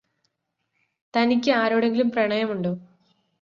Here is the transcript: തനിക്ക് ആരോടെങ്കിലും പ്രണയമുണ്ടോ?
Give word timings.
തനിക്ക് 1.13 1.51
ആരോടെങ്കിലും 1.51 2.11
പ്രണയമുണ്ടോ? 2.11 2.73